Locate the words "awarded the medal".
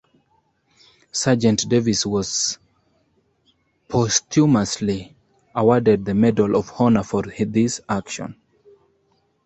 5.53-6.55